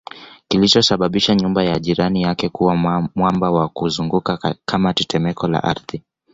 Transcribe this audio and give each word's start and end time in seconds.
kilichosababisha 0.47 1.35
nyumba 1.35 1.63
ya 1.63 1.79
jirani 1.79 2.21
yake 2.21 2.49
kuwa 2.49 2.75
mwamba 3.15 3.51
na 3.51 3.67
kuzunguka 3.67 4.55
kama 4.65 4.93
tetemeko 4.93 5.47
la 5.47 5.63
ardhi 5.63 6.03